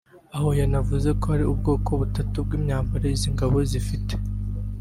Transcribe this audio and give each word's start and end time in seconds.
aho 0.35 0.49
yanavuze 0.59 1.09
ko 1.19 1.25
hari 1.33 1.45
ubwoko 1.53 1.89
butatu 2.01 2.35
bw’imyambaro 2.45 3.05
izi 3.15 3.29
ngabo 3.33 3.57
zifite 3.71 4.13